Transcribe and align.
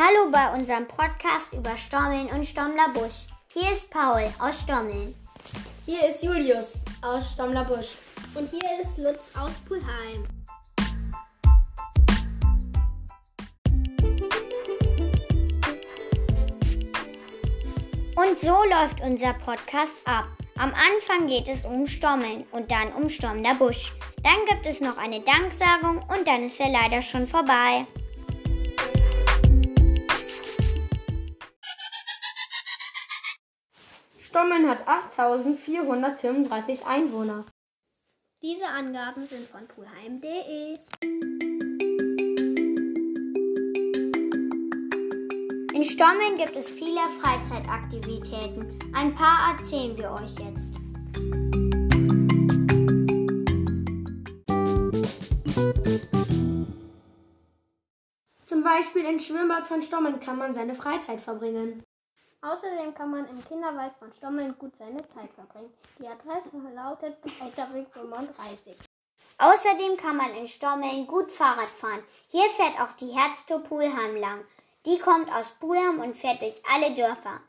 Hallo 0.00 0.30
bei 0.30 0.56
unserem 0.56 0.86
Podcast 0.86 1.52
über 1.54 1.76
Stommeln 1.76 2.28
und 2.28 2.46
Stommlerbusch. 2.46 3.26
Hier 3.48 3.72
ist 3.72 3.90
Paul 3.90 4.32
aus 4.38 4.60
Stommeln. 4.60 5.12
Hier 5.86 6.08
ist 6.08 6.22
Julius 6.22 6.74
aus 7.02 7.32
Stommlerbusch. 7.32 7.96
Und 8.36 8.48
hier 8.48 8.80
ist 8.80 8.96
Lutz 8.96 9.32
aus 9.36 9.50
Pulheim. 9.66 10.22
Und 18.14 18.38
so 18.38 18.54
läuft 18.70 19.00
unser 19.02 19.32
Podcast 19.32 19.96
ab. 20.04 20.28
Am 20.58 20.72
Anfang 20.74 21.26
geht 21.26 21.48
es 21.48 21.64
um 21.64 21.88
Stommeln 21.88 22.44
und 22.52 22.70
dann 22.70 22.92
um 22.92 23.08
Stommlerbusch. 23.08 23.92
Dann 24.22 24.46
gibt 24.48 24.64
es 24.64 24.80
noch 24.80 24.96
eine 24.96 25.22
Danksagung 25.22 26.04
und 26.16 26.28
dann 26.28 26.44
ist 26.44 26.60
er 26.60 26.70
leider 26.70 27.02
schon 27.02 27.26
vorbei. 27.26 27.84
Stommeln 34.38 34.68
hat 34.68 34.86
8435 34.86 36.86
Einwohner. 36.86 37.44
Diese 38.40 38.68
Angaben 38.68 39.26
sind 39.26 39.48
von 39.48 39.66
pulheim.de. 39.66 40.76
In 45.74 45.82
Stommeln 45.82 46.38
gibt 46.38 46.54
es 46.54 46.70
viele 46.70 47.00
Freizeitaktivitäten. 47.20 48.78
Ein 48.94 49.12
paar 49.16 49.56
erzählen 49.56 49.98
wir 49.98 50.12
euch 50.12 50.38
jetzt. 50.38 50.76
Zum 58.46 58.62
Beispiel 58.62 59.04
im 59.04 59.18
Schwimmbad 59.18 59.66
von 59.66 59.82
Stommeln 59.82 60.20
kann 60.20 60.38
man 60.38 60.54
seine 60.54 60.76
Freizeit 60.76 61.20
verbringen. 61.20 61.82
Außerdem 62.40 62.94
kann 62.94 63.10
man 63.10 63.28
im 63.28 63.44
Kinderwald 63.44 63.94
von 63.98 64.12
Stommeln 64.12 64.56
gut 64.58 64.76
seine 64.76 65.02
Zeit 65.08 65.32
verbringen. 65.34 65.72
Die 65.98 66.06
Adresse 66.06 66.50
lautet 66.72 67.16
Elterweg 67.40 67.88
35. 67.92 68.76
Außerdem 69.38 69.96
kann 69.96 70.16
man 70.16 70.34
in 70.36 70.46
Stommeln 70.46 71.06
gut 71.06 71.32
Fahrrad 71.32 71.66
fahren. 71.66 72.02
Hier 72.28 72.48
fährt 72.50 72.80
auch 72.80 72.92
die 72.96 73.10
Herztour 73.10 73.60
Pulheim 73.60 74.16
lang. 74.16 74.44
Die 74.86 74.98
kommt 74.98 75.32
aus 75.32 75.50
Pulheim 75.52 76.00
und 76.00 76.16
fährt 76.16 76.40
durch 76.42 76.62
alle 76.72 76.94
Dörfer. 76.94 77.40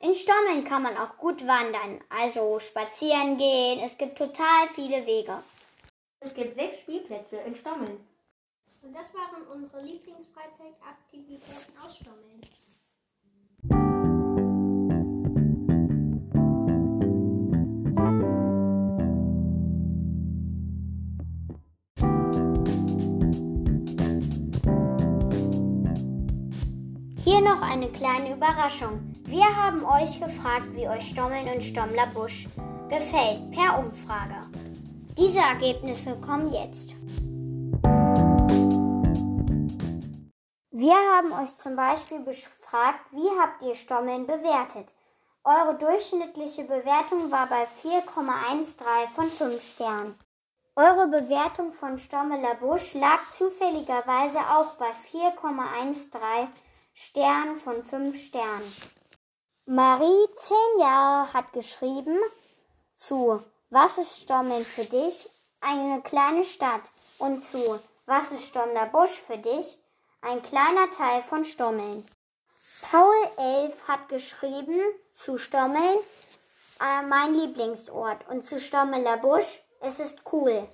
In 0.00 0.16
Stommeln 0.16 0.64
kann 0.64 0.82
man 0.82 0.96
auch 0.96 1.16
gut 1.18 1.46
wandern, 1.46 2.00
also 2.08 2.58
spazieren 2.58 3.38
gehen. 3.38 3.84
Es 3.84 3.96
gibt 3.96 4.18
total 4.18 4.68
viele 4.74 5.06
Wege. 5.06 5.40
Es 6.18 6.34
gibt 6.34 6.56
sechs 6.56 6.80
Spielplätze 6.80 7.36
in 7.36 7.54
Stommeln. 7.54 8.04
Und 8.82 8.92
das 8.92 9.14
waren 9.14 9.46
unsere 9.52 9.80
Lieblingsfreizeitaktivitäten 9.82 11.78
aus 11.80 11.96
Stommeln. 11.96 12.40
Hier 27.24 27.40
noch 27.40 27.62
eine 27.62 27.88
kleine 27.88 28.34
Überraschung. 28.34 29.14
Wir 29.22 29.44
haben 29.44 29.84
euch 29.84 30.18
gefragt, 30.18 30.66
wie 30.72 30.88
euch 30.88 31.06
Stommeln 31.06 31.46
und 31.54 31.62
Stommlerbusch 31.62 32.48
gefällt, 32.88 33.52
per 33.52 33.78
Umfrage. 33.78 34.50
Diese 35.16 35.38
Ergebnisse 35.38 36.16
kommen 36.16 36.52
jetzt. 36.52 36.96
Wir 40.72 40.96
haben 41.14 41.30
euch 41.40 41.54
zum 41.54 41.76
Beispiel 41.76 42.18
befragt, 42.18 43.06
wie 43.12 43.30
habt 43.40 43.62
ihr 43.62 43.76
Stommeln 43.76 44.26
bewertet? 44.26 44.92
Eure 45.44 45.78
durchschnittliche 45.78 46.64
Bewertung 46.64 47.30
war 47.30 47.46
bei 47.46 47.68
4,13 47.84 49.08
von 49.14 49.26
5 49.26 49.62
Sternen. 49.62 50.18
Eure 50.74 51.06
Bewertung 51.06 51.72
von 51.72 51.98
Stommeler 51.98 52.56
Busch 52.56 52.94
lag 52.94 53.20
zufälligerweise 53.30 54.40
auch 54.40 54.74
bei 54.74 54.90
4,13 55.12 56.48
Sternen 56.94 57.56
von 57.56 57.82
5 57.82 58.16
Sternen. 58.16 58.76
Marie, 59.64 60.26
10 60.36 60.56
Jahre, 60.80 61.32
hat 61.32 61.52
geschrieben 61.52 62.18
zu 62.94 63.42
Was 63.70 63.98
ist 63.98 64.20
Stommeln 64.20 64.64
für 64.64 64.84
dich? 64.84 65.30
Eine 65.60 66.02
kleine 66.02 66.44
Stadt 66.44 66.82
und 67.18 67.42
zu 67.44 67.80
Was 68.06 68.32
ist 68.32 68.48
Stommler 68.48 68.86
Busch 68.86 69.20
für 69.26 69.38
dich? 69.38 69.78
Ein 70.20 70.42
kleiner 70.42 70.90
Teil 70.90 71.22
von 71.22 71.44
Stommeln. 71.44 72.06
Paul 72.82 73.14
11 73.38 73.88
hat 73.88 74.08
geschrieben 74.08 74.80
zu 75.14 75.38
Stommeln 75.38 75.98
äh, 76.80 77.02
mein 77.06 77.34
Lieblingsort 77.34 78.28
und 78.28 78.44
zu 78.44 78.60
Stommeler 78.60 79.16
Busch 79.16 79.62
es 79.80 79.98
ist 79.98 80.22
cool. 80.32 80.68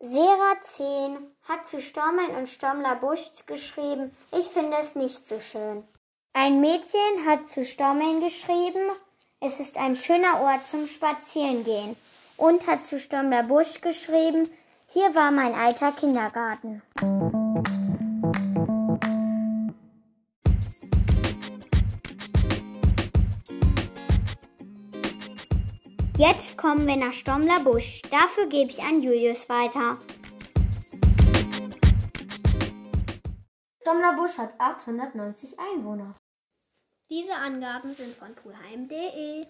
Sera 0.00 0.60
10 0.60 1.16
hat 1.48 1.68
zu 1.68 1.80
Stommeln 1.80 2.36
und 2.36 2.48
Stommler 2.48 2.96
Busch 2.96 3.30
geschrieben, 3.46 4.14
ich 4.32 4.46
finde 4.46 4.76
es 4.80 4.94
nicht 4.94 5.28
so 5.28 5.40
schön. 5.40 5.84
Ein 6.32 6.60
Mädchen 6.60 7.26
hat 7.26 7.48
zu 7.48 7.64
Stommeln 7.64 8.20
geschrieben, 8.20 8.90
es 9.40 9.60
ist 9.60 9.76
ein 9.76 9.94
schöner 9.94 10.40
Ort 10.40 10.66
zum 10.70 10.86
Spazierengehen. 10.86 11.96
Und 12.36 12.66
hat 12.66 12.84
zu 12.86 12.98
Stommler 12.98 13.44
Busch 13.44 13.80
geschrieben, 13.80 14.48
hier 14.88 15.14
war 15.14 15.30
mein 15.30 15.54
alter 15.54 15.92
Kindergarten. 15.92 16.82
Jetzt 26.16 26.56
kommen 26.56 26.86
wir 26.86 26.96
nach 26.96 27.12
Stommler 27.12 27.58
Busch. 27.58 28.00
Dafür 28.08 28.46
gebe 28.46 28.70
ich 28.70 28.80
an 28.80 29.02
Julius 29.02 29.48
weiter. 29.48 29.98
Stommler 33.80 34.12
Busch 34.12 34.38
hat 34.38 34.54
890 34.60 35.58
Einwohner. 35.58 36.14
Diese 37.10 37.34
Angaben 37.34 37.92
sind 37.92 38.14
von 38.14 38.32
pulheim.de. 38.32 39.44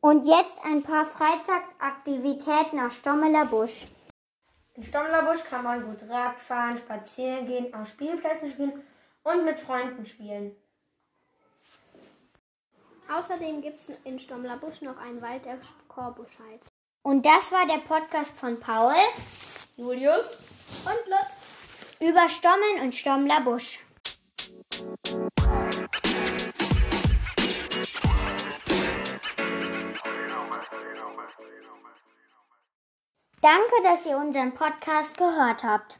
Und 0.00 0.26
jetzt 0.26 0.58
ein 0.64 0.82
paar 0.82 1.04
Freizeitaktivitäten 1.04 2.78
nach 2.78 2.92
Stommeler 2.92 3.44
Busch. 3.44 3.84
In 4.76 4.84
Stommler 4.84 5.22
Busch 5.24 5.44
kann 5.44 5.64
man 5.64 5.84
gut 5.84 6.08
Rad 6.08 6.40
fahren, 6.40 6.78
spazieren 6.78 7.46
gehen, 7.46 7.74
auf 7.74 7.88
Spielplätzen 7.88 8.52
spielen 8.52 8.82
und 9.22 9.44
mit 9.44 9.60
Freunden 9.60 10.06
spielen. 10.06 10.56
Außerdem 13.10 13.60
gibt 13.60 13.78
es 13.78 13.90
in 14.04 14.20
Stommlerbusch 14.20 14.82
noch 14.82 14.96
einen 14.96 15.20
Wald, 15.20 15.44
der 15.90 16.04
Korbusch 16.04 16.38
heißt. 16.50 16.68
Und 17.02 17.24
das 17.24 17.50
war 17.50 17.66
der 17.66 17.78
Podcast 17.78 18.32
von 18.36 18.60
Paul, 18.60 18.94
Julius 19.76 20.38
Und 20.84 21.06
Lutz. 21.08 22.10
über 22.10 22.28
Stommeln 22.28 22.82
und 22.82 22.94
Stommler 22.94 23.40
Busch. 23.40 23.80
Danke, 33.42 33.82
dass 33.82 34.04
ihr 34.04 34.18
unseren 34.18 34.52
Podcast 34.52 35.16
gehört 35.16 35.64
habt. 35.64 35.98